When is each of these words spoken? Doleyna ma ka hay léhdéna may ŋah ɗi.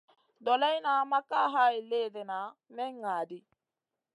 Doleyna 0.45 0.93
ma 1.11 1.19
ka 1.29 1.41
hay 1.53 1.75
léhdéna 1.89 2.39
may 2.75 2.91
ŋah 3.01 3.21
ɗi. 3.29 3.37